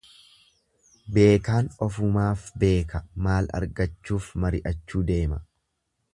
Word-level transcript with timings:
Beekaan 1.17 1.69
ofumaaf 1.87 2.47
beeka 2.65 3.03
maal 3.27 3.51
argachuuf 3.61 4.33
mari'achuu 4.47 5.05
deema. 5.13 5.41